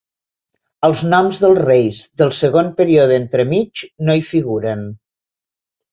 Els 0.87 1.03
noms 1.11 1.41
dels 1.43 1.59
reis 1.67 2.01
del 2.21 2.33
segon 2.37 2.73
període 2.81 3.19
entremig 3.25 3.85
no 4.09 4.17
hi 4.23 4.29
figuren. 4.35 4.83